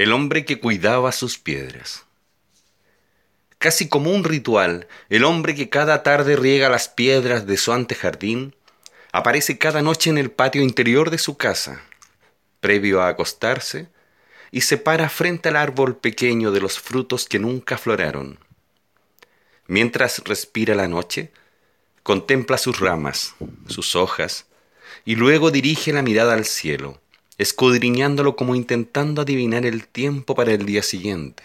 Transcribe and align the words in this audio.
El 0.00 0.14
hombre 0.14 0.46
que 0.46 0.58
cuidaba 0.58 1.12
sus 1.12 1.36
piedras. 1.36 2.06
Casi 3.58 3.86
como 3.86 4.10
un 4.10 4.24
ritual, 4.24 4.88
el 5.10 5.24
hombre 5.24 5.54
que 5.54 5.68
cada 5.68 6.02
tarde 6.02 6.36
riega 6.36 6.70
las 6.70 6.88
piedras 6.88 7.46
de 7.46 7.58
su 7.58 7.70
antejardín 7.70 8.56
aparece 9.12 9.58
cada 9.58 9.82
noche 9.82 10.08
en 10.08 10.16
el 10.16 10.30
patio 10.30 10.62
interior 10.62 11.10
de 11.10 11.18
su 11.18 11.36
casa, 11.36 11.82
previo 12.60 13.02
a 13.02 13.08
acostarse, 13.08 13.88
y 14.50 14.62
se 14.62 14.78
para 14.78 15.10
frente 15.10 15.50
al 15.50 15.56
árbol 15.56 15.98
pequeño 15.98 16.50
de 16.50 16.62
los 16.62 16.80
frutos 16.80 17.26
que 17.26 17.38
nunca 17.38 17.76
floraron. 17.76 18.38
Mientras 19.66 20.20
respira 20.24 20.74
la 20.74 20.88
noche, 20.88 21.30
contempla 22.02 22.56
sus 22.56 22.80
ramas, 22.80 23.34
sus 23.68 23.94
hojas, 23.94 24.46
y 25.04 25.16
luego 25.16 25.50
dirige 25.50 25.92
la 25.92 26.00
mirada 26.00 26.32
al 26.32 26.46
cielo 26.46 27.02
escudriñándolo 27.40 28.36
como 28.36 28.54
intentando 28.54 29.22
adivinar 29.22 29.64
el 29.64 29.88
tiempo 29.88 30.34
para 30.34 30.52
el 30.52 30.66
día 30.66 30.82
siguiente, 30.82 31.42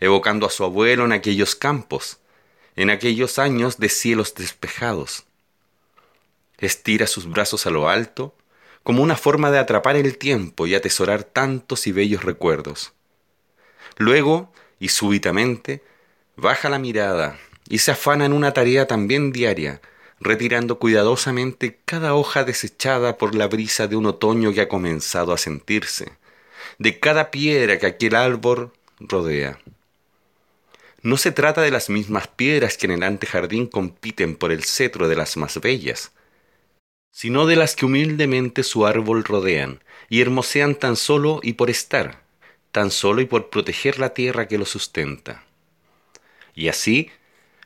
evocando 0.00 0.46
a 0.46 0.50
su 0.50 0.64
abuelo 0.64 1.04
en 1.04 1.12
aquellos 1.12 1.54
campos, 1.54 2.20
en 2.74 2.88
aquellos 2.88 3.38
años 3.38 3.76
de 3.76 3.90
cielos 3.90 4.34
despejados. 4.34 5.24
Estira 6.56 7.06
sus 7.06 7.28
brazos 7.28 7.66
a 7.66 7.70
lo 7.70 7.90
alto, 7.90 8.34
como 8.82 9.02
una 9.02 9.14
forma 9.14 9.50
de 9.50 9.58
atrapar 9.58 9.94
el 9.96 10.16
tiempo 10.16 10.66
y 10.66 10.74
atesorar 10.74 11.22
tantos 11.22 11.86
y 11.86 11.92
bellos 11.92 12.24
recuerdos. 12.24 12.94
Luego, 13.98 14.50
y 14.78 14.88
súbitamente, 14.88 15.84
baja 16.36 16.70
la 16.70 16.78
mirada 16.78 17.38
y 17.68 17.80
se 17.80 17.90
afana 17.90 18.24
en 18.24 18.32
una 18.32 18.54
tarea 18.54 18.86
también 18.86 19.32
diaria, 19.32 19.82
retirando 20.20 20.78
cuidadosamente 20.78 21.80
cada 21.84 22.14
hoja 22.14 22.44
desechada 22.44 23.16
por 23.16 23.34
la 23.34 23.48
brisa 23.48 23.86
de 23.86 23.96
un 23.96 24.06
otoño 24.06 24.52
que 24.52 24.60
ha 24.60 24.68
comenzado 24.68 25.32
a 25.32 25.38
sentirse, 25.38 26.12
de 26.78 27.00
cada 27.00 27.30
piedra 27.30 27.78
que 27.78 27.86
aquel 27.86 28.14
árbol 28.14 28.72
rodea. 29.00 29.58
No 31.02 31.16
se 31.16 31.32
trata 31.32 31.62
de 31.62 31.70
las 31.70 31.88
mismas 31.88 32.28
piedras 32.28 32.76
que 32.76 32.84
en 32.86 32.92
el 32.92 33.02
antejardín 33.02 33.66
compiten 33.66 34.36
por 34.36 34.52
el 34.52 34.64
cetro 34.64 35.08
de 35.08 35.16
las 35.16 35.38
más 35.38 35.58
bellas, 35.58 36.12
sino 37.10 37.46
de 37.46 37.56
las 37.56 37.74
que 37.74 37.86
humildemente 37.86 38.62
su 38.62 38.86
árbol 38.86 39.24
rodean 39.24 39.82
y 40.10 40.20
hermosean 40.20 40.74
tan 40.74 40.96
solo 40.96 41.40
y 41.42 41.54
por 41.54 41.70
estar, 41.70 42.22
tan 42.70 42.90
solo 42.90 43.22
y 43.22 43.24
por 43.24 43.48
proteger 43.48 43.98
la 43.98 44.12
tierra 44.12 44.46
que 44.46 44.58
lo 44.58 44.66
sustenta. 44.66 45.44
Y 46.54 46.68
así, 46.68 47.10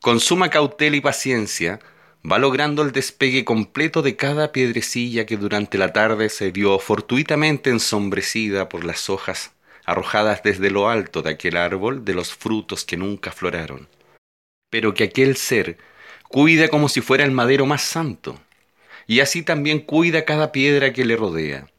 con 0.00 0.20
suma 0.20 0.48
cautela 0.48 0.96
y 0.96 1.00
paciencia, 1.02 1.80
va 2.24 2.38
logrando 2.38 2.82
el 2.82 2.92
despegue 2.92 3.44
completo 3.44 4.02
de 4.02 4.16
cada 4.16 4.52
piedrecilla 4.52 5.26
que 5.26 5.36
durante 5.36 5.78
la 5.78 5.92
tarde 5.92 6.28
se 6.28 6.50
vio 6.50 6.78
fortuitamente 6.78 7.70
ensombrecida 7.70 8.68
por 8.68 8.84
las 8.84 9.08
hojas 9.08 9.52
arrojadas 9.84 10.42
desde 10.42 10.70
lo 10.70 10.88
alto 10.90 11.22
de 11.22 11.30
aquel 11.30 11.56
árbol 11.56 12.04
de 12.04 12.14
los 12.14 12.34
frutos 12.34 12.84
que 12.84 12.96
nunca 12.96 13.32
floraron. 13.32 13.88
Pero 14.70 14.92
que 14.92 15.04
aquel 15.04 15.36
ser 15.36 15.78
cuida 16.24 16.68
como 16.68 16.90
si 16.90 17.00
fuera 17.00 17.24
el 17.24 17.30
madero 17.30 17.64
más 17.64 17.82
santo, 17.82 18.38
y 19.06 19.20
así 19.20 19.42
también 19.42 19.80
cuida 19.80 20.26
cada 20.26 20.52
piedra 20.52 20.92
que 20.92 21.06
le 21.06 21.16
rodea, 21.16 21.70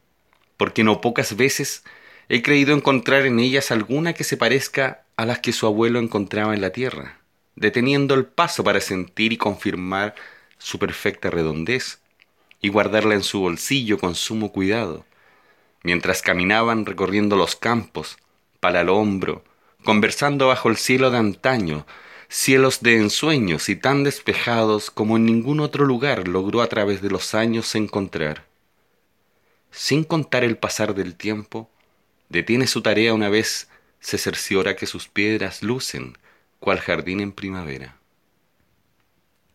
porque 0.56 0.82
no 0.82 1.00
pocas 1.00 1.36
veces 1.36 1.84
he 2.28 2.42
creído 2.42 2.74
encontrar 2.74 3.26
en 3.26 3.38
ellas 3.38 3.70
alguna 3.70 4.12
que 4.12 4.24
se 4.24 4.36
parezca 4.36 5.04
a 5.16 5.24
las 5.24 5.38
que 5.38 5.52
su 5.52 5.66
abuelo 5.66 6.00
encontraba 6.00 6.54
en 6.54 6.62
la 6.62 6.70
tierra 6.70 7.19
deteniendo 7.56 8.14
el 8.14 8.26
paso 8.26 8.64
para 8.64 8.80
sentir 8.80 9.32
y 9.32 9.36
confirmar 9.36 10.14
su 10.58 10.78
perfecta 10.78 11.30
redondez 11.30 12.00
y 12.60 12.68
guardarla 12.68 13.14
en 13.14 13.22
su 13.22 13.40
bolsillo 13.40 13.98
con 13.98 14.14
sumo 14.14 14.52
cuidado, 14.52 15.04
mientras 15.82 16.22
caminaban 16.22 16.86
recorriendo 16.86 17.36
los 17.36 17.56
campos, 17.56 18.18
para 18.60 18.82
el 18.82 18.90
hombro, 18.90 19.42
conversando 19.84 20.48
bajo 20.48 20.68
el 20.68 20.76
cielo 20.76 21.10
de 21.10 21.18
antaño, 21.18 21.86
cielos 22.28 22.82
de 22.82 22.96
ensueños 22.96 23.68
y 23.68 23.76
tan 23.76 24.04
despejados 24.04 24.90
como 24.90 25.16
en 25.16 25.24
ningún 25.24 25.60
otro 25.60 25.84
lugar 25.84 26.28
logró 26.28 26.60
a 26.60 26.68
través 26.68 27.00
de 27.02 27.10
los 27.10 27.34
años 27.34 27.74
encontrar. 27.74 28.46
Sin 29.70 30.04
contar 30.04 30.44
el 30.44 30.58
pasar 30.58 30.94
del 30.94 31.14
tiempo, 31.14 31.70
detiene 32.28 32.66
su 32.66 32.82
tarea 32.82 33.14
una 33.14 33.30
vez 33.30 33.68
se 34.00 34.18
cerciora 34.18 34.76
que 34.76 34.86
sus 34.86 35.08
piedras 35.08 35.62
lucen 35.62 36.16
cual 36.60 36.78
jardín 36.78 37.20
en 37.20 37.32
primavera. 37.32 37.99